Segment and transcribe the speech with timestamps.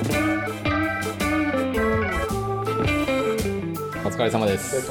[0.00, 0.02] お
[4.08, 4.90] 疲れ様です。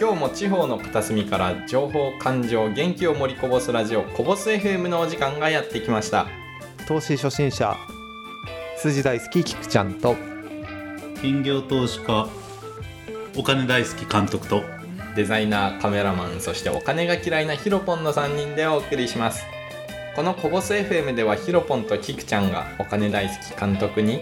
[0.00, 6.26] 今日も地方の片隅から情報感情元気を盛りこぼすラジオこぼす FM のお時間がやってきました。
[6.88, 7.76] 投資初心者
[8.78, 10.16] 筋大好き菊ちゃんと
[11.22, 12.28] 兼業投資家
[13.38, 14.62] お金大好き監督と
[15.14, 19.44] デザイナーカメラマンそしてお金が嫌いなヒロポンの3人でお送りします
[20.16, 24.20] このこぼす FM ではヒロポンとキクちゃんがお金大好き監督に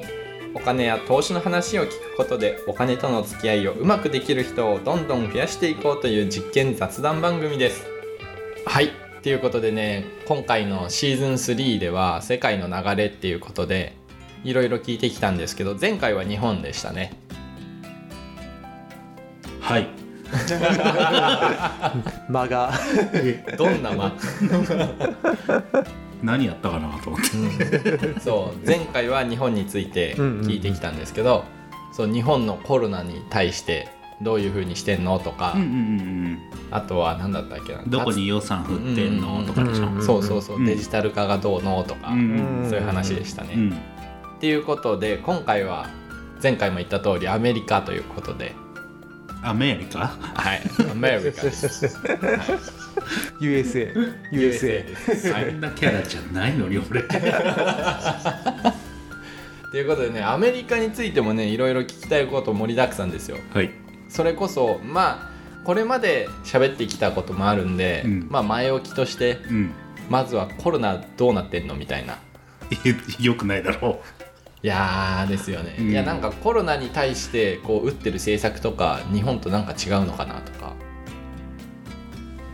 [0.55, 7.87] お金や投資の話を聞くことでお金との付き合いをうまくできる人をどんどん増やしていこうという実験雑談番組です。
[8.67, 8.91] はい。
[9.23, 13.97] ということでね今回のシーズン3では世界の流れっていうことで
[14.45, 17.13] いろいろ聞いてきたんですけど前回は日本でしたね。
[19.61, 20.08] はい
[22.29, 22.73] 間が。
[23.57, 24.13] どんな間？
[26.23, 27.29] 何やったかなと思って。
[28.21, 31.45] そう前回は日本について聞いてきたんですけど、
[31.93, 33.89] そう日本のコロナに対して
[34.21, 36.39] どういう風にしてんのとか、うんうんうん
[36.71, 37.79] あとは何だったっけな？
[37.81, 39.87] うんどこに予算振ってんのとかでしょ？
[39.87, 40.67] うんそうそうそう、うん。
[40.67, 42.67] デジタル化がどうのとか、うん。
[42.69, 43.55] そういう話でしたね。
[43.55, 43.71] うん。
[43.71, 45.89] っていうことで今回は
[46.43, 48.55] 前回も言った通りアメリカということで
[49.43, 50.09] アメリカ？
[50.09, 50.63] はい。
[50.91, 51.87] アメリカです。
[51.97, 52.17] はい。
[53.41, 53.95] USA
[54.33, 57.03] USA そんなキャラじゃないのに俺。
[57.03, 57.17] と
[59.77, 63.39] いうことでねアメリカについてもねいろいろ聞きたいこと盛りだくさんですよ。
[63.53, 63.71] はい。
[64.09, 68.27] それこそまあこれまで喋ってきたこともあるんで、うん。
[68.31, 69.71] まあ前置きとしてうん。
[70.11, 72.19] まずはコロナどうなってんのみたいな。
[73.21, 74.03] よくないだろ
[74.63, 75.91] いやーですよね、うん。
[75.91, 80.75] いやなんかコロナに対してこう打ってる政策とか日本となんか違うのかなとか。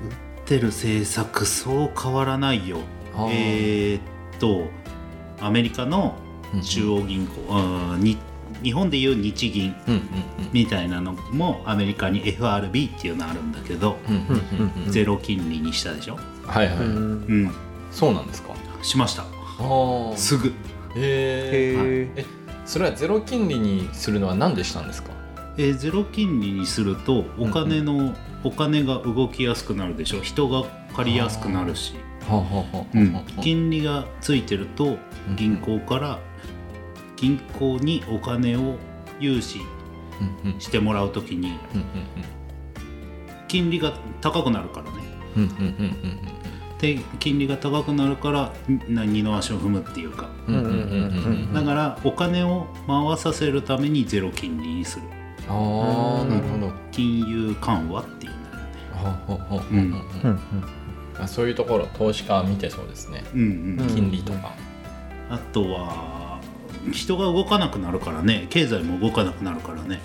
[0.04, 2.78] うってる政策そう変わらないよ。
[3.30, 4.00] えーっ
[4.38, 4.68] と
[5.40, 6.16] アメリカの
[6.62, 7.40] 中央銀行、
[7.92, 8.18] うんに
[8.62, 9.74] 日本でいう日銀
[10.52, 16.18] みたいなのもアメリカに FRB っていうのあるんだけど、うんゼロ金利にしたでしょ？
[16.46, 16.88] はいはい、うんう
[17.48, 17.54] ん。
[17.90, 18.54] そうなんですか？
[18.82, 19.24] しました。
[20.16, 20.52] すぐ
[20.96, 22.06] へー。
[22.06, 22.24] へえ
[22.66, 25.10] それはゼロ金利にするのは何でしたんですか？
[25.58, 30.64] えーゼロ金利にするとお金の、お金が動きやすくなるでしょ人が
[30.96, 31.94] 借りやすくなるし、
[33.42, 34.96] 金利がついてると
[35.28, 35.36] うん。
[35.36, 36.18] 銀行から
[37.16, 38.76] 銀行にお金を
[39.20, 39.60] 融資
[40.44, 40.60] うんうん。
[40.60, 41.84] してもらうときにうん
[43.46, 44.96] 金利が高くなるからね
[46.92, 48.52] うんうんうんうんで金利が高くなるから
[48.88, 50.28] な二の足を踏むっていうか。
[51.54, 55.04] だからお金を回させるためにゼロ金利にする。
[55.48, 56.66] ああなるほど。
[56.66, 58.32] は金融緩和っていう
[59.74, 59.90] ん。
[59.90, 63.24] だよねそういうところ投資家は見てそうですね。
[63.34, 63.86] うんうんうん。
[63.94, 64.52] 金利とか。
[65.30, 66.40] あとは
[66.92, 68.46] 人が動かなくなるからね。
[68.50, 70.00] 経済も動かなくなるからね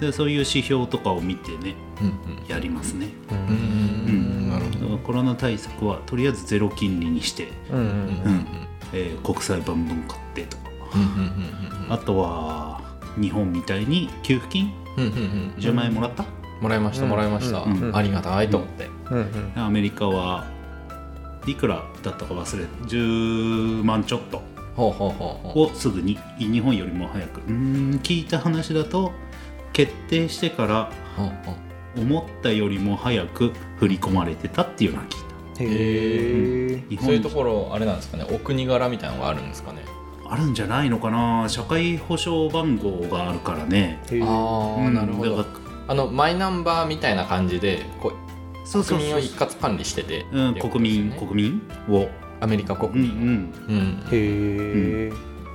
[0.00, 2.10] でそういう指標とかを見てねうんう
[2.44, 7.48] んやりますねうんうんんなるほどコロナ対策はとりあえずゼロ金利にして、
[9.22, 10.62] 国債バンバン買ってとか
[10.94, 11.08] うんうん
[11.86, 12.80] うんあとは
[13.20, 16.24] 日本みたいに給付金うんうんうん10万円もらった、
[16.60, 19.18] もらいましたもらいましたうんうんありがたいと思ってうん
[19.56, 20.46] うんアメリカは
[21.46, 24.42] いくらだったか忘れ10万ちょっと
[24.88, 27.40] をすぐに日本よりも早く。
[27.40, 29.12] うーん聞いた話だと
[29.72, 30.90] 決定してから
[31.96, 35.10] 思ったよりも早く振り込まれてたっていうのは聞い
[35.56, 35.64] た。
[35.64, 35.66] へ
[36.78, 38.24] え日そういうところあれなんですかね？
[38.30, 39.84] お国柄みたいなのがあるんですかね？
[40.26, 41.48] あるんじゃないのかな？
[41.48, 44.00] 社会保障番号があるからね。
[44.22, 44.94] ああうん。
[44.94, 45.36] なるほど。
[45.36, 48.18] だかあのマイナンバーみたいな感じでこうら
[48.64, 49.08] そうそうそう。
[49.08, 52.08] 国民を一括管理しててうん、国民国民を
[52.40, 53.52] アメリカ国うんう民ん。
[53.68, 54.02] うん。
[54.10, 55.12] へえ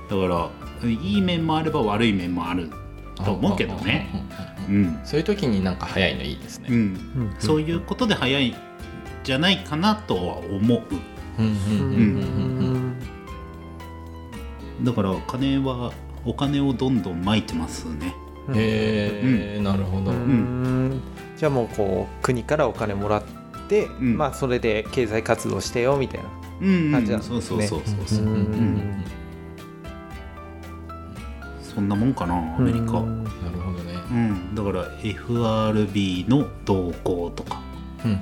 [0.08, 0.50] だか
[0.82, 2.70] らいい面もあれば悪い面もある
[3.16, 4.08] と思うけどね。
[4.68, 5.00] うん。
[5.04, 6.68] そういう時になんか早いのいいですね。
[6.70, 7.34] うん、うん。
[7.38, 8.54] そういうことで早いん
[9.24, 10.82] じゃないかなとは思う。
[11.38, 12.00] うんうんううん。
[14.78, 14.82] うん。
[14.82, 15.92] んだから金は
[16.24, 18.14] お金をどんどんまいてますね。
[18.54, 20.10] へえなるほど。
[20.12, 21.00] うん。
[21.36, 23.22] じゃあもうこう国からお金もらっ
[23.68, 24.16] て、ん。
[24.16, 26.28] まあそれで経済活動してよみたいな。
[26.28, 27.30] うん、感じなんですね。
[27.30, 28.06] そうそうそうそう。
[28.06, 29.04] そう、うんうん。
[31.62, 32.98] そんなもんかなアメリカ。
[32.98, 33.94] うんなるほどね。
[34.10, 37.60] うん、だから FRB の動向とか、
[38.04, 38.18] うんうん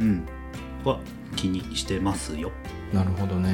[0.00, 0.26] うんうん、
[0.84, 0.98] は
[1.36, 2.50] 気にしてますよ。
[2.68, 3.50] うんなるほどね。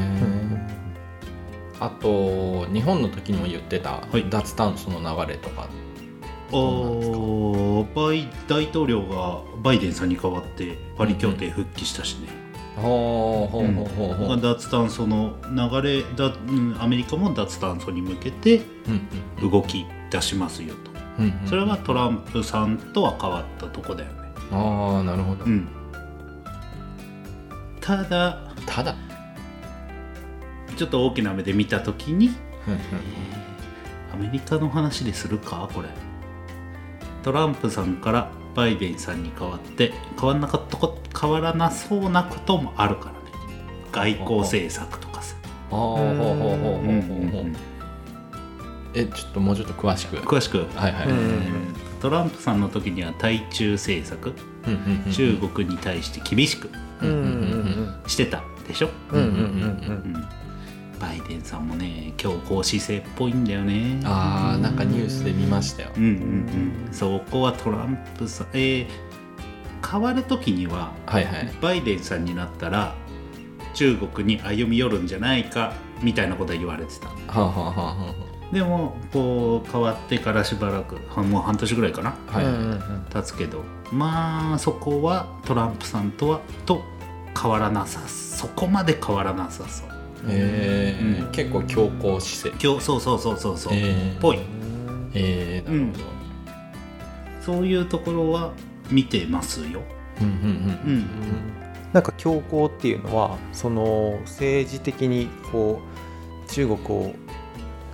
[1.81, 4.29] あと日本の時にも言ってたい。
[4.29, 5.69] 脱炭素の流れとか。
[6.51, 12.48] あーバイ大統領がバイデンさんに代わってパリ協定復帰したしね。
[14.41, 18.63] 脱炭素の流れだ、うん、アメリカも脱炭素に向けて
[19.41, 20.91] うん動き出しますよと。
[21.47, 24.15] それはトランプさんとは変わったとこだよね。
[24.53, 25.69] ああなるほど、うん。
[27.81, 28.95] ただただ。
[30.77, 32.31] ちょっと大きな目で見た時に
[34.13, 35.69] アメリカの話でするか？
[35.75, 35.89] これ。
[37.25, 43.19] トランプさんからバイデンさんに代わって変わらなかったこ変わらなそうなこともあるからね。
[43.93, 45.37] 外交政策とかさ、
[45.71, 47.57] ああほうほうほうほうほうほう、うん
[48.95, 50.17] えちょっともうちょっと詳しく。
[50.17, 51.75] 詳しく、はいはい、うん。
[52.01, 54.35] トランプさんの時には対中政策
[55.13, 56.69] 中国に対して厳しく
[58.09, 59.35] してたでしょ、うんうんうん。
[59.35, 60.29] うん
[61.01, 64.01] バイデンさんもね強硬姿勢っぽいんだよね。
[64.05, 65.91] ああなんかニュースで見ましたよ。
[65.97, 66.11] うんうん
[66.87, 66.93] うん。
[66.93, 68.47] そこはトランプさん。
[68.55, 68.87] えー
[69.91, 71.53] 変わる時にははいはい。
[71.63, 72.95] バイデンさんになったら
[73.75, 75.73] 中国に歩み寄るんじゃないか
[76.03, 77.07] みたいなことは言われてた。
[77.09, 78.15] はあはあはあは
[78.53, 82.79] でもこう変わってからしばらくはもう半年ぐらいかなあはいはい、うんうんうん
[83.11, 83.63] 経つけど
[83.93, 86.83] まあそこはトランプさんとはと
[87.41, 89.89] 変わらなさそこまで変わらなさそう
[90.27, 91.23] えー。
[91.23, 92.69] うん結構強硬姿勢。
[92.69, 94.21] 今日そうそうそうそうそう、えー。
[94.21, 94.41] ぽい。
[95.15, 96.05] えー、なるほど、
[97.41, 98.53] そういうところは
[98.91, 99.83] 見てますよ。
[100.21, 100.27] うん。
[100.27, 100.33] うん。
[100.33, 100.37] う
[100.97, 101.07] ん。
[101.93, 105.81] なんか強硬っていうのはその政治的にこ
[106.47, 107.15] う中国を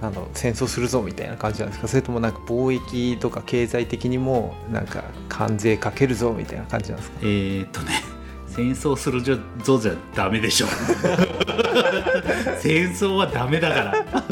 [0.00, 1.88] なんだろう戦争するぞみたいな感じなんですか？
[1.88, 7.18] それともなんか貿易とか経済的にもなんか関税かけるぞみたいな感じなんですか？
[7.22, 7.92] えー、っとね
[8.54, 10.68] 戦争するぞじゃダメでしょ。
[12.60, 14.22] 戦争はダメだから。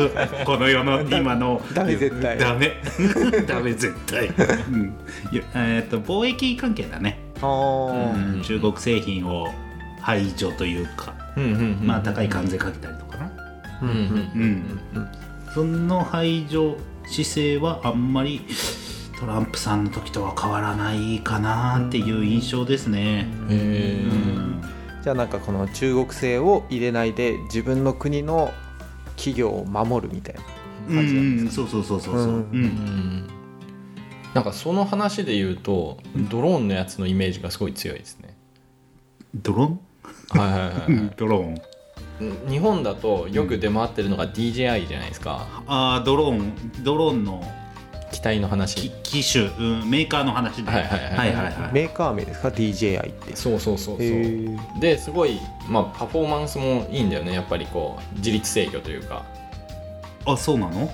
[0.45, 1.61] この世の今の。
[1.75, 2.39] ダメ絶対。
[2.39, 2.81] ダメ。
[3.49, 4.95] ダメ絶対、うん。
[5.33, 8.43] いやえーっと貿易関係だね、うん。
[8.43, 9.49] 中国製品を
[10.01, 11.55] 排除というか、うんうんう
[11.85, 13.33] んまあ高い関税かけたりとかな、
[13.83, 14.81] うんうん。
[14.95, 15.09] うん。
[15.53, 18.41] その排除姿勢はあんまり
[19.23, 23.29] トランプさんの時とは変わらないかなっていう印象ですね。
[23.49, 25.03] えー。
[25.05, 28.53] じゃあなんかこの中国製を入れないで自分の国の
[29.17, 30.41] 企業を守るみたいな
[30.89, 32.25] うん感じなんうん、ですそうそうそうそうそう。
[32.25, 32.33] うん。
[32.33, 32.35] うん。
[32.35, 33.29] うん
[34.35, 35.99] なんかその話で言うと
[36.29, 38.37] ドローンのやつのイメージがすごい強いですね。
[39.37, 39.79] ドロ
[40.31, 41.63] はいはいはい、ー ンドローン。
[42.21, 45.47] うん日本だとよく出回ってるのが DJI じゃないですか。
[45.69, 46.53] ああ、ドローン、
[46.83, 47.62] ドローンの機
[48.23, 50.71] 体のき話機種、うん、メーカーの話で。
[50.71, 51.17] はいはいはい。
[51.19, 51.73] はいはいはい。
[51.73, 53.37] メーカー名ですか？DJI って。
[53.37, 54.07] そうそうそうそう。
[54.07, 54.79] へー。
[54.81, 55.39] ですごい、
[55.69, 57.35] まあ、パフォーマンスもいいんだよね。
[57.35, 59.25] やっぱりこう自律制御というか。
[60.25, 60.91] あ、そうなの？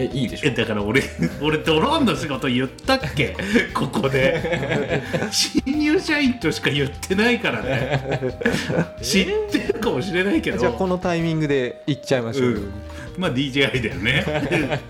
[0.00, 0.48] えいいでしょ？
[0.48, 1.02] えだから俺
[1.42, 3.36] 俺ドローンの仕事言ったっけ？
[3.74, 5.02] ここで。
[5.32, 8.22] 新入社員としか言ってないからね。
[9.02, 10.58] 知ってるかもしれないけど。
[10.58, 12.50] じゃあこのタイミングで行っちゃいましょう。
[12.52, 12.72] よ、うん。
[13.18, 14.80] まあ DJI だよね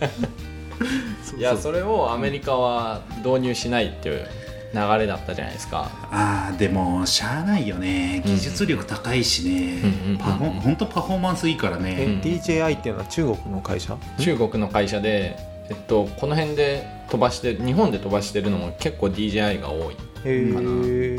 [1.37, 4.27] いやそれをアメリカは導入しないっていう
[4.75, 5.91] 流れだったじゃないですか。
[6.11, 8.23] あーでもしゃあないよね。
[8.25, 12.21] 技術力高いしね、うんうんパフォほんとパフォーマンスいいからえね、うん。
[12.21, 13.97] DJI っていうのは中国の会社？
[14.19, 15.37] 中国の会社で、
[15.71, 20.71] えっと、この辺で飛ばして日本で飛ばしてるのも結構 DJI が多い、へかな。
[20.85, 21.19] え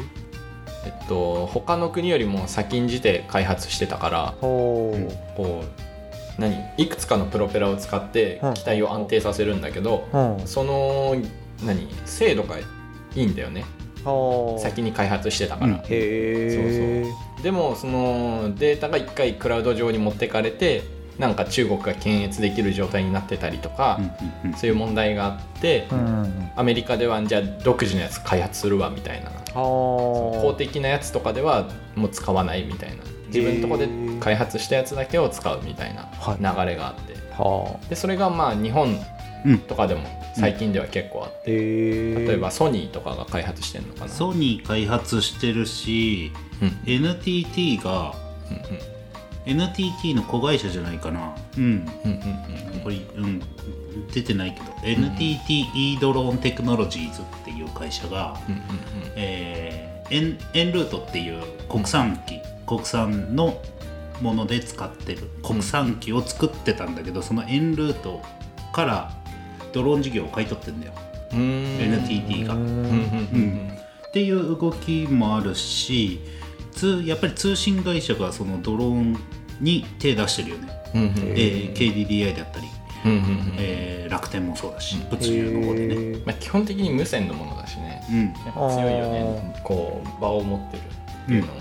[0.86, 5.89] えっと、他の国よりも先んじて開発してたからこう
[6.40, 6.56] 何？
[6.78, 8.54] いくつかのプロペラを使ってうん。
[8.54, 10.48] 機体を安定させるんだけど、うん。
[10.48, 11.16] その
[11.66, 11.88] 何？
[12.06, 12.64] 精度がい
[13.16, 13.66] いんだよね。
[14.04, 15.76] はあ先に開発してたから、うん。
[15.76, 17.06] へえ
[17.44, 20.84] でもそのデータが一回クラウド上に持ってかれて
[21.18, 24.00] なんか中国が検閲できる状態になってたりとか、
[24.44, 29.30] うんうんそういう問題があって、うんアメリカではじゃあ独自のやつ開発するわみたいな。
[29.30, 32.97] はあ公的なやつとかではもう使わないみたいな。
[33.28, 33.87] 自分のとこで
[34.19, 36.37] 開発したやつだけを使うみたいなはい。
[36.66, 37.13] 流れがあって。
[37.31, 37.87] はあ。
[37.89, 38.97] でそれがまあ日本
[39.45, 39.59] うん。
[39.59, 40.01] とかでも
[40.35, 41.56] 最近では結構あって、へ
[42.23, 42.25] え。
[42.28, 44.07] 例えばソニーとかが開発してるのかな。
[44.09, 46.78] ソニー開発してるしうん。
[46.85, 48.13] NTT が
[48.49, 48.89] うん
[49.50, 51.36] NTT の子会社じゃないかな。
[51.58, 51.64] うん。
[51.64, 51.72] うん。
[52.06, 52.14] うんう
[52.72, 53.42] んうんこれ、うん、
[54.14, 58.62] 出てないけど、NTT ドローンテクノロジーズっていう会社が、うんうん
[59.16, 63.62] えーエンエンルートっていう国産機、国産の
[64.22, 65.30] もので使ってる。
[65.44, 68.24] 国産機を作ってたんだけど、そのエンルート
[68.74, 69.12] から
[69.72, 70.94] ドローン事業を買い取ってんだよ、
[71.32, 72.56] NTT が。
[72.56, 73.80] うんうんうんうん。
[74.10, 76.20] っていう動きもあるし
[76.72, 79.20] つやっぱり通信会社がそのドローン
[79.59, 81.07] に手出してるよね、うんうん。
[81.07, 82.68] へえー KDDI だったり、
[83.06, 83.54] うんうんうん。
[83.57, 88.01] えー楽天もそうだし物流の方でね、まあ、基本的に無線のものだしね。
[88.09, 89.61] うん、やっぱ強いよね。
[89.63, 91.59] こう場を持ってるっていうのは、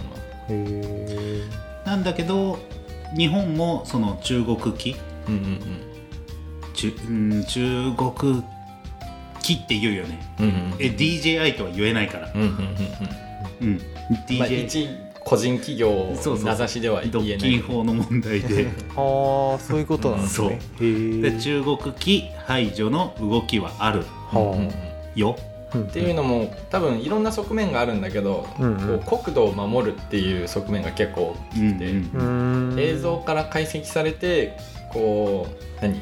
[0.49, 1.43] へ
[1.87, 2.59] なんだけど
[3.15, 4.97] 日本もその中国機。
[5.29, 5.61] うんうん
[6.75, 8.43] 中うん中国
[9.43, 10.19] 機って言うよね。
[10.41, 12.33] うんうんえ DJI とは言えないから。
[12.35, 12.57] うんうんうん
[13.61, 13.69] うん。
[13.69, 14.39] うん。
[14.39, 14.89] まあ DJ 一
[15.29, 17.51] 個人企業名指しでは独言えない。
[17.51, 18.63] 禁法の問題で。
[18.63, 18.67] え
[18.97, 20.59] ああそういうことなんですね。
[20.81, 24.05] で中国機排除の動きはある。
[24.31, 24.71] は
[25.15, 25.37] よ。
[25.71, 29.01] あっていうのも多分いろんな側面があるんだけど、うんうん。
[29.01, 32.81] こう国土を守るっていう側面が結構大きくて、うんうんうん。
[32.81, 34.57] 映像から解析されて
[34.95, 36.01] こう何？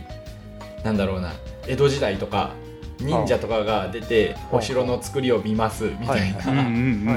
[0.84, 1.32] なんだろうな。
[1.66, 2.50] 江戸時代とか
[2.98, 6.42] 忍者とかが出てあお城の作りを見ますみたいな、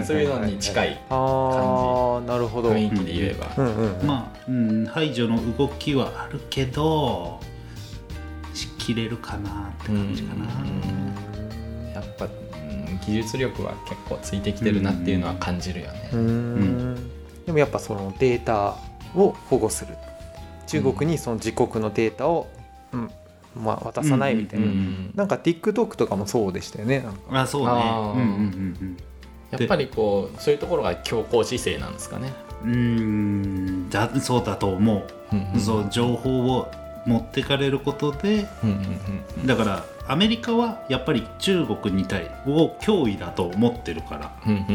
[0.03, 2.71] そういうのに近いああなるほど。
[2.71, 3.99] 雰囲気で言えば、うん。
[3.99, 4.07] うん。
[4.07, 7.39] まあ、うん、排除の動きはあるけど
[8.53, 10.45] しきれるかなって感じかな、
[11.93, 12.31] やっぱ、うん
[13.05, 16.09] 技術力は結構ついてきてるなっていうのは感じるよね。
[16.13, 16.95] うん。
[17.45, 18.75] でもやっぱそのデータ
[19.15, 19.95] を保護する。
[20.67, 22.47] 中国にその自国のデータを、
[22.91, 23.11] うん
[23.59, 27.19] まあ、渡さないみたいな、うんうんなんか TikTok とかもそうでしたよねなんか。
[27.41, 27.71] あそうね。
[27.71, 28.23] うんう
[28.85, 28.97] ん
[29.51, 32.31] やっぱりこうそういうところが強硬姿勢なんですかね。
[32.63, 35.03] うんだそうだと思う、
[35.35, 36.69] うんそう情報を
[37.05, 38.99] 持ってかれることでうんうん
[39.39, 39.47] うん。
[39.47, 44.31] だからアメリカはやっぱり中国に対を脅威だと思ってるから。
[44.45, 44.65] うんうんうん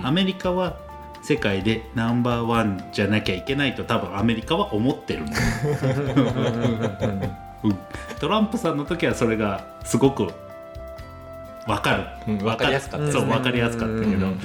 [0.00, 0.06] うん。
[0.06, 0.76] アメリカは
[1.22, 5.32] 世界でナンバーワンじゃなきゃいけないと多分アメリカは思ってるの、
[7.64, 7.78] うん。
[8.20, 10.28] トランプさんの時はそれがすごく
[11.66, 11.94] 分か
[12.26, 13.20] る、うんわかりやすかったですね。
[13.22, 14.12] そう分かりやすかったけど、うん。
[14.12, 14.40] うん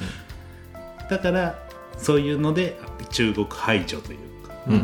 [1.08, 1.54] だから
[1.96, 2.78] そういうので
[3.12, 4.80] 中国排除というかうんうん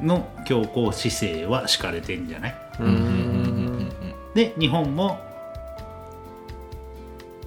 [0.00, 2.54] うんの強硬姿勢は敷かれてんじゃない？
[2.80, 2.88] ううん。
[2.88, 2.96] うん。
[2.96, 3.04] うん。
[3.04, 3.12] うん。
[3.12, 3.90] うん。
[4.34, 5.20] で日本も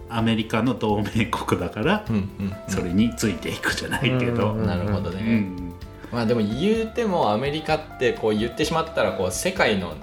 [0.10, 2.16] アメリカの同盟国だからうん。
[2.16, 2.22] うん。
[2.22, 2.54] うん。
[2.68, 4.66] それについていくじゃないけど、うん。
[4.68, 5.40] なるほどうね。
[5.40, 5.73] ん
[6.14, 9.96] まあでも言うてもアメリカってこう言ってしまったらこう世界の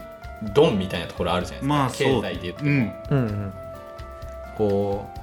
[0.43, 2.11] ドンみたいなところあるじゃないですか。
[2.11, 2.95] まあ経済で言っても、うん。
[3.11, 3.53] うんうん
[4.57, 5.21] こう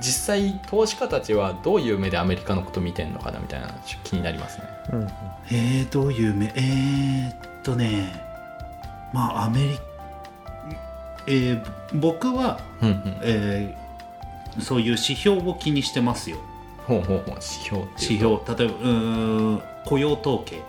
[0.00, 4.64] 実際投資家たちはどういう目でアメリカのこと見てんのかなみたいなの気になりますね。
[4.92, 5.08] うん。
[5.50, 6.46] えー、どういう目？
[6.56, 8.24] えー、っとね。
[9.12, 9.78] まあアメリ
[11.26, 13.02] えー僕は、うんうん。
[13.22, 13.80] えー
[14.60, 16.36] そういう指標を気にしてますよ
[16.90, 20.60] ほうほうほう指標指標例えばうーん雇用統計。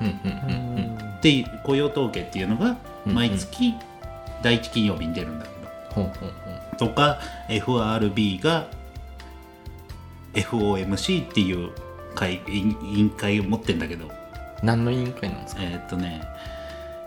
[0.00, 1.20] うんうんうんうん。
[1.22, 2.76] で雇用統計っていうのが
[3.06, 3.74] うん毎月
[4.42, 5.50] 第一金曜日に出るんだけ
[5.94, 6.30] ど、ほうほう
[6.70, 8.68] ほとか FRB が
[10.34, 11.70] FOMC っていう
[12.14, 14.06] 会委員委員会を持ってんだけど。
[14.06, 14.10] う
[14.62, 15.62] 何の委員会なんですか？
[15.62, 16.22] えーっとね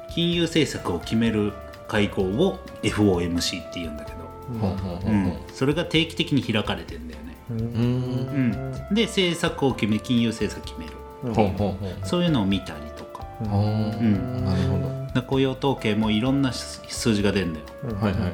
[0.10, 1.53] 金融政策を決める
[1.88, 4.17] 会合を FOMC っていうんだけど、
[5.53, 8.72] それが定期的に開かれてんだよね、うん。
[8.91, 10.94] で政策を決め金融政策決める。
[11.24, 11.34] うん。
[11.34, 11.48] ほう。
[11.58, 13.25] ほうほうそういうのを見たりとか。
[13.41, 13.46] う。
[13.46, 14.46] ん。
[14.46, 15.13] なるほど。
[15.13, 18.32] で雇用統計もいろんな数字が出るんだよ、うんはいはいはい。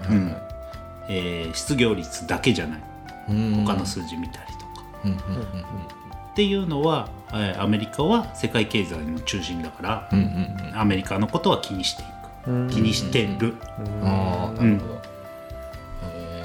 [1.07, 2.83] えー失業率だけじゃない。
[3.29, 3.65] うん。
[3.65, 4.65] 他の数字見たりとか、
[5.05, 10.67] うんうんっていうのは、えーアメリカは世界経済の中心だからうんうんうん。
[10.69, 12.05] うんアメリカのことは気にしてい
[12.45, 12.51] く。
[12.51, 12.69] うん。
[12.69, 13.55] 気にしてる、
[14.03, 15.01] ああなるほど。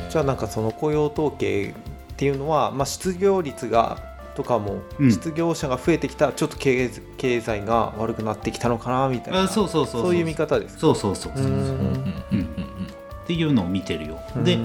[0.08, 1.74] じゃあなんかその雇用統計
[2.20, 3.96] っていうのは、まあ、失業率が
[4.34, 5.10] とかも、うん。
[5.10, 9.44] 失業者が増えてきたらちょっと経経済が悪くなってきたのかなみたいな。
[9.44, 10.02] あそうそうそう。
[10.02, 10.80] そういう見方ですか？
[10.82, 11.32] そうそうそう。
[11.34, 14.58] そう、っていうのを見てるよ、で、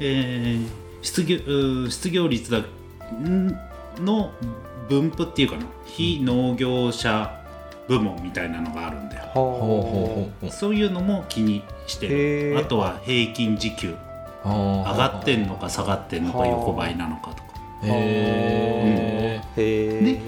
[0.00, 0.66] えー
[1.02, 3.48] 失業失業率だん
[4.02, 4.30] の
[4.88, 5.66] 分布っていうかな。
[5.84, 7.38] 非農業者
[7.86, 12.60] 部門みたいなのがあるんだよ、ほうほうほうほうそういうのも気にしてへるー。
[12.60, 13.94] あとは平均時給
[14.44, 17.42] 上がってんのか下がってんのかはあ横ばいなのかとか。
[17.84, 20.20] へへえで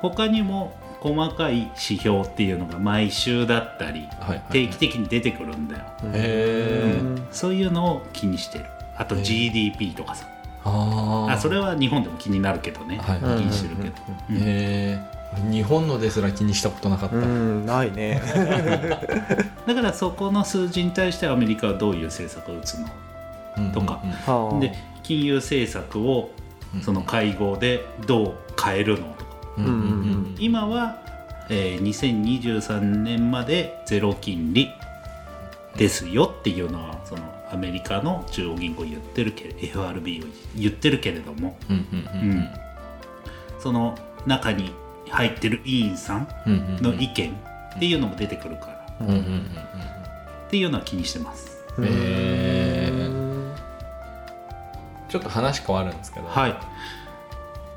[0.00, 4.08] 他にも細かい指標っていうのが毎週だったり
[4.50, 7.26] 定期的に出てくるんだよ、うん。
[7.30, 8.64] そういうのを気にしてる。
[8.96, 10.26] あと GDP とかさ。
[10.64, 13.38] あそれは日本でも気になるけどね、はいはい。
[13.38, 13.94] 気にしてるけど、
[14.30, 15.18] うんへえ
[15.50, 17.64] 日本のですら気にしたことなかった、うん。
[17.66, 18.20] ないね。
[19.66, 22.86] だからそこの数字に対してアメリカはどういう政策を打つの？
[22.86, 22.90] うん
[23.72, 24.00] とか。
[24.26, 24.60] はあ。
[24.60, 24.72] で
[25.02, 26.30] 金融政策を
[26.74, 26.82] うん。
[26.82, 29.36] その会合でどう変えるのとか。
[29.58, 30.36] うんうんうん。
[30.38, 30.98] 今は、
[31.48, 34.68] えー2023年までゼロ金利
[35.76, 40.24] ですよっていうのはそのアメリカの中央銀行言ってるけれ FRB を
[40.54, 41.56] 言ってるけれども。
[41.70, 42.48] うんうんうん
[43.58, 44.70] その中に
[45.10, 46.28] 入ってる委員さん
[46.80, 47.30] の意見
[47.76, 48.96] っていうのも出てくるから。
[49.00, 49.40] うんうんうんうん
[50.48, 51.62] っていうのは気にしてます。
[51.78, 52.67] へえ
[55.08, 56.56] ちょっと話変わるんですけど、はい。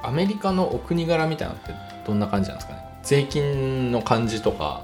[0.04, 1.74] アメリカのお国柄みたいなのって
[2.06, 2.84] どんな感じなんですかね？
[3.04, 4.84] 税金の感じとか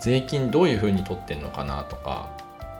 [0.00, 2.30] 税金どういうふうに取ってんのかなとか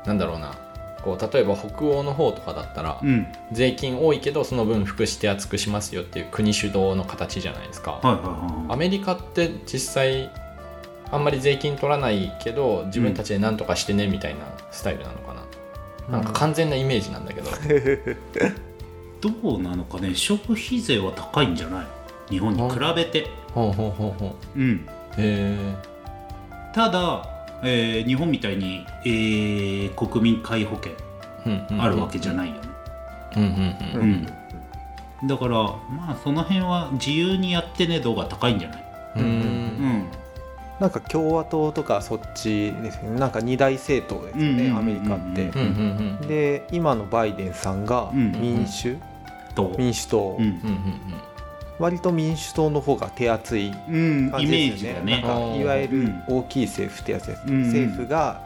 [0.07, 0.55] なんだろうな。
[1.03, 3.27] こう例えば北欧の方とかだったら、うん。
[3.53, 10.31] 税金多いけどその分福祉手厚くしますよっていう国主導の形じゃないですか、はいはいはいアメリカって実際
[11.13, 14.41] あんまり税金取らないけど自分たちで何とかしてねみたいな
[14.71, 15.35] スタイルなのか
[16.09, 17.51] な、なんか完全なイメージなんだけど、
[19.31, 21.87] どうなのかね消費税は高いんじゃない？
[22.31, 23.27] 日本に比べて。
[23.55, 23.73] ほう。
[23.73, 24.81] ほうほうほうんう。
[25.19, 25.75] へ
[26.75, 27.29] ただ、
[27.63, 30.93] えー日本みたいに、えー国民皆保険
[31.47, 32.61] えあるわけじゃないよね、
[33.37, 34.27] うんうんうん。
[35.23, 35.29] うん。
[35.29, 38.85] だからまあその辺は自由にやってね度が高いんじゃない？
[39.17, 39.23] うん。
[39.23, 39.33] ううん。
[39.33, 40.07] ん
[40.81, 43.21] なんか共和党とかそっちですよね。
[43.21, 48.33] なんか二大政党ですよね、うんうんうんうんアメリカって、うんうんうんで今のバイデンさんがうん。
[48.33, 48.97] 民主、
[49.55, 49.75] と。
[49.79, 50.45] 民主党、うん。
[50.45, 50.61] うんうん
[51.77, 54.99] 割と民主党の方が手厚い感じですージだね。
[54.99, 57.67] よねなんかいわゆる大きい政府ってやつです、うんうん。
[57.67, 58.43] 政府が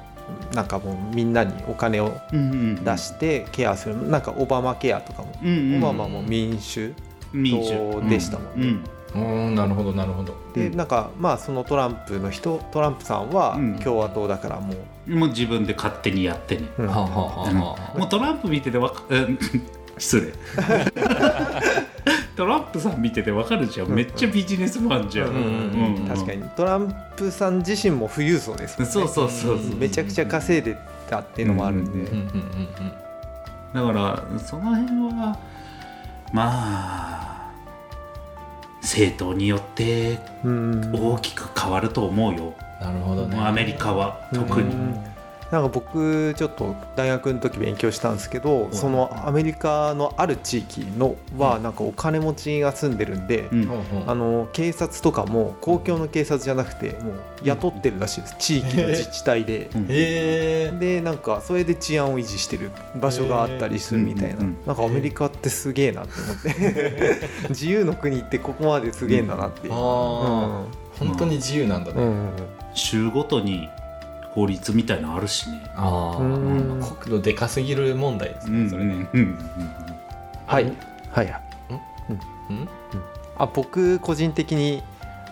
[0.54, 5.84] なんかもうみんなにお金をうんうん出してケアする、なんかオバマケアとかも、うんうんうん。
[5.84, 6.94] オバマも民主
[7.32, 8.78] 民主党でしたもんね。
[9.14, 9.54] うん。
[9.54, 10.34] なるほどなるほど。
[10.54, 10.76] で、うん。
[10.78, 13.78] なんかまあそのトランプの人トランプさんはうん。
[13.78, 14.72] 共和党だからも
[15.06, 16.86] う、もう自分で勝手にやってね、うん。
[16.86, 17.98] はあはあはあはあ。
[17.98, 19.38] もうトランプ見ててわかうん
[19.98, 20.32] 失礼。
[22.36, 23.88] トランプさん見ててわかるじゃん。
[23.88, 26.06] めっちゃビジネスマンじゃん、うんうんうん。
[26.06, 26.48] 確かに。
[26.50, 28.92] トランプさん自身も富裕層ですもんね。
[28.92, 29.76] そうそうそうそう。
[29.76, 30.78] めちゃくちゃ稼いで
[31.10, 32.92] たっていうのもあるんで、うんうんうんうん
[33.74, 34.86] だからその辺
[35.20, 35.38] は
[36.32, 37.50] まあ
[38.80, 40.90] 政党によってうん。
[40.94, 43.38] 大きく変わると思うよ、なるほどね。
[43.38, 45.04] アメリカは特に、うん
[45.50, 53.68] なんか僕ちょっと大学の時勉強したんですけど、そのアメリカのある地域のはなんかお金持ちが住んでるんで、うん。
[54.06, 58.36] あの警察とかも公共の警察じゃなくてもう雇ってるらしいです。
[58.38, 59.70] 地域の自治体で。
[59.88, 67.28] えでなんかそれで治安を維持してる場所があったりするみたいな、へーなんかアメリカってすげえなって思って。
[67.48, 69.78] 自由の国ってここまですげえんだなっていう、ああ
[70.98, 72.30] 本当に自由なんだね、うんうん。
[72.74, 73.68] 州ごとに
[74.38, 75.68] 法律みたいなのあるしね。
[75.74, 76.80] ああ、うん。
[77.00, 79.38] 国土でかすぎる問題ですね、それね、うんうん
[80.46, 80.64] はい。
[81.10, 81.42] はいはい。
[82.50, 82.68] うん？
[83.36, 84.82] あ僕個人的に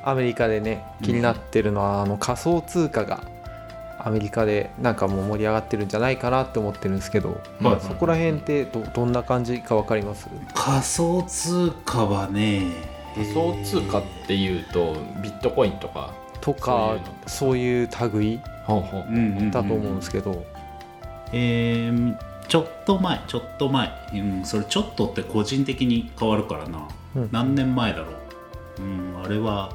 [0.05, 3.23] アメリカでね気になってるのは、あの仮想通貨が
[3.99, 10.29] アメリカでなんかもう盛り上がってるんじゃないかなって思ってるんですけど、はいはいそこら辺ってどどんな感じか分かります？
[10.55, 12.73] 仮想通貨はね
[13.15, 16.13] 仮想通貨っていうとビットコインとか
[16.47, 20.47] とかそういう類だと思うんですけど、
[21.33, 27.29] えーちょっと前ちょっと前、うん、それちょっとって個人的に変わるからな、うん。
[27.33, 28.13] 何年前だろ
[28.79, 29.73] う、うん、あれは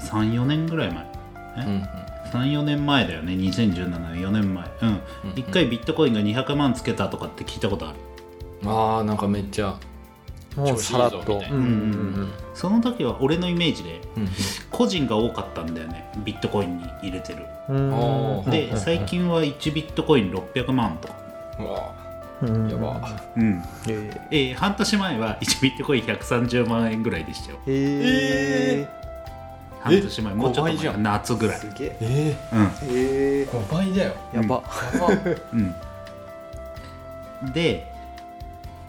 [0.00, 1.66] 34年ぐらい前。
[1.66, 1.82] うん
[2.30, 3.32] 34年前だよね。
[3.32, 4.70] 2017年4年前。
[4.82, 4.88] うん。
[4.88, 5.00] うん
[5.34, 7.98] 一回ビットコインが200万つけたとかって聞いたことある？
[8.64, 9.76] うんああなんかめっちゃ
[10.58, 11.42] もうさらっと。
[11.50, 11.64] うんうんう
[12.24, 14.28] んその時は俺のイメージでうん
[14.72, 17.46] 個人が多かったんだよねビットコインに入れてる。
[18.50, 21.08] で最近は1ビットコイン600万と。
[21.08, 21.14] か
[22.46, 23.20] やば。
[23.36, 23.62] うん。
[23.88, 27.58] ええー半年前は1ビットコイン130万円ぐらいでしたよ。
[27.58, 27.62] ー。
[27.68, 28.88] え
[29.80, 31.02] 半年前もうちょっと5倍じゃ前ん。
[31.04, 31.60] 夏ぐらい。
[31.60, 31.96] すげえ。
[32.00, 32.70] えうん。
[32.90, 34.14] えー、5倍だよ。
[34.32, 34.62] ー、やば、
[35.52, 35.74] うん。
[37.52, 37.86] で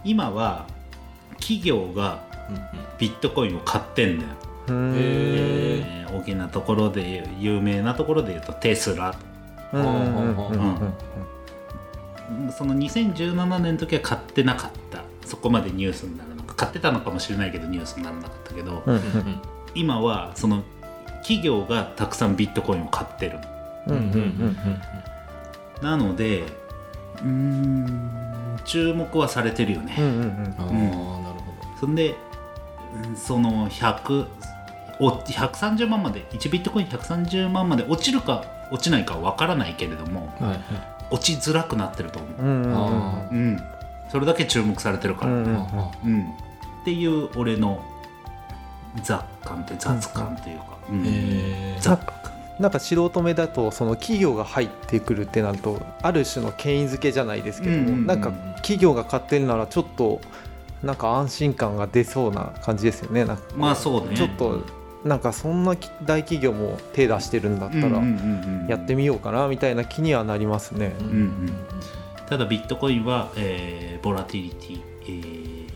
[0.04, 0.66] 今は
[1.40, 2.24] 企業が
[2.98, 4.32] ビットコインを買ってんだよ、
[4.70, 6.18] えー。
[6.18, 9.16] 大きなところで有名なところで言うとテスラ。
[9.74, 10.94] うんうんうんうん
[12.56, 15.02] その2017年の時は買ってなかった。
[15.26, 16.54] そこまでニュースにならなかった。
[16.54, 19.42] 買ってたのかもしれないけどニュースにならなかったけど、うんうん
[19.76, 20.64] 今はその
[21.22, 23.38] 企業がたくさんビットコインを買ってる
[23.88, 24.58] うんうんうん
[25.82, 30.24] なのでうーん注目はされてるよね、うんうんうん。
[30.24, 31.19] ああなるほ
[31.80, 32.16] そんで
[33.06, 34.28] うんその100
[35.00, 40.64] お130万まで1ビットコイン130万まで落ちるか落ちないかは分からないけれどもどはいはい。
[41.12, 43.64] 落ちづらくなってると思う、うんうんあうん、
[44.12, 46.22] それだけ注目されてるから、うんうんあうん。
[46.82, 47.84] っていう俺の
[49.04, 51.76] 雑感って雑感というか、うん。
[51.80, 52.20] 雑感。
[52.60, 58.06] なんか素人目だとその企業が入ってくるってなるとある種の権威づけじゃないですけども、うんうんうん。
[58.06, 60.20] なんか企業が買ってるならちょっと
[60.84, 63.26] なんか安心感が出そうな感じですよね。
[63.26, 64.16] なんかまあそうね。
[64.16, 64.62] ちょっと
[65.04, 68.02] なんかそんな大企業も手出してるんだったら
[68.68, 70.96] やってみようかなみたいな気にはなりますね。
[71.00, 71.50] うんうん
[72.28, 75.70] ただビットコインは、えーボラティリティ、えー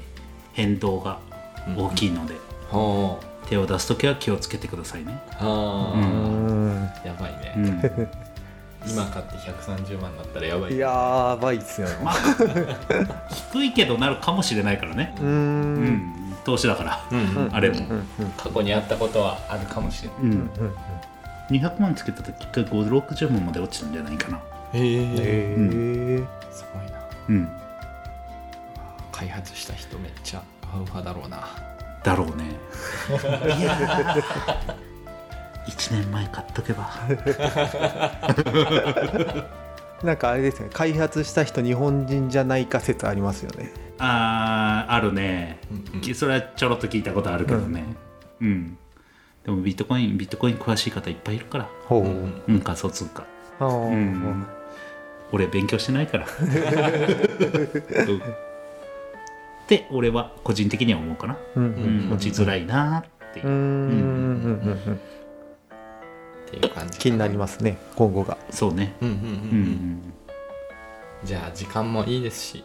[0.53, 1.17] 変動が
[1.75, 2.35] 大きいので、
[2.69, 5.19] ほ手を出す時は気をつけてくださいね。
[5.39, 6.89] あ、ううん。
[7.03, 8.07] やばいね、うん
[8.87, 10.73] 今買って130万だったらやばい。
[10.73, 11.95] いやばいっすよね。
[12.03, 12.15] まあ
[13.53, 15.15] 低いけどなるかもしれないからね。
[15.21, 15.85] うん。
[15.85, 17.05] ん投資だから。
[17.11, 17.17] うん。
[17.45, 17.77] うんあれも。
[17.77, 18.07] うん。
[18.19, 20.31] うん過去にあったことはあるかもしれないうん。
[20.31, 20.51] うん。
[21.49, 24.37] 200万つけた時一回560万まで落ちたんじゃないかな。
[24.73, 26.99] へえへえすごいな。
[27.29, 27.49] うん。
[29.11, 31.47] 開発した人めっちゃウハウハだろうな。
[32.03, 32.43] だろうね。
[33.59, 33.77] い や
[35.67, 36.89] 1年前買っとけば。
[40.03, 40.67] なんかあれですね。
[40.73, 43.71] 開発した人日本人じゃないか説ありますよね。
[43.99, 45.59] あーあるね。
[45.71, 46.15] うんうん。
[46.15, 47.85] それはちょろっと聞いたことあるけどね。
[48.41, 48.77] うん、
[49.45, 51.69] でもビットコインビットコイン詳しい方いっぱいいるから。
[51.87, 53.23] ほう、うんうん仮想通貨。
[53.61, 54.45] うん。
[55.31, 56.25] 俺勉強してないから。
[56.37, 56.47] うん。
[58.17, 58.21] っ
[59.67, 62.13] て俺は個人的には思うかな、うんううんん。
[62.13, 63.47] 落ちづらいなっていう。
[63.47, 63.63] う、んうんうん
[64.85, 64.99] うん
[66.57, 68.37] っていう感じ気になりますね今後が。
[68.49, 68.95] そうね。
[69.01, 70.13] うんうんうんううんん、
[71.23, 72.63] じゃあ時間もいいですし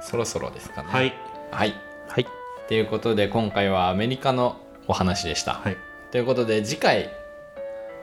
[0.00, 0.88] そろそろですかね。
[0.90, 1.14] はい。
[1.50, 1.74] はい。
[2.08, 2.26] はい。
[2.68, 5.76] ということで今回はアメリカのお話でした、はい。
[6.10, 7.10] ということで次回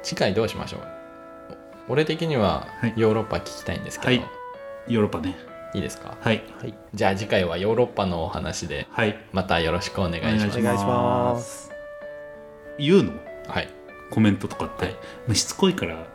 [0.04, 0.82] 次回どうしましょう？
[1.90, 2.94] お俺的にははい。
[2.96, 4.94] ヨーロッパ聞きたいんですけど、はい。
[4.94, 5.36] ヨーロッパね。
[5.74, 6.18] いいですか？
[6.22, 6.44] はい。
[6.60, 11.72] はいじゃあ次回はヨーロッパのお話ではいまたよろしくお願いしますお願いします
[12.80, 13.12] 言うの
[13.48, 13.68] はい
[14.10, 14.92] コメントとかって、は
[15.32, 16.06] いしつこいから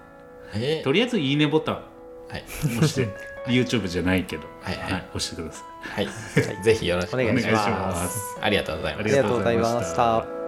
[0.55, 0.81] え。
[0.81, 1.75] ーとりあえずいいねボタン。
[2.29, 2.45] はい。
[2.77, 3.09] 押して。
[3.47, 4.45] YouTube じゃないけど。
[4.63, 5.07] はいはい。
[5.15, 5.65] 押してくださ
[6.01, 6.07] い。
[6.07, 6.11] は
[6.61, 8.39] い、ぜひよろしくお願いします。
[8.41, 9.05] ありがとうございます。
[9.05, 10.42] ありがとうございました